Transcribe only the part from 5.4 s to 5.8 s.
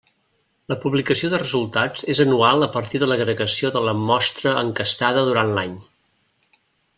l'any.